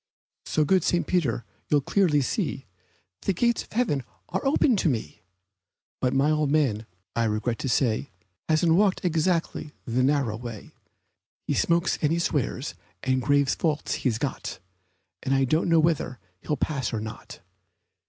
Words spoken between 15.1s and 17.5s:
And I don't know whether he will pass or not.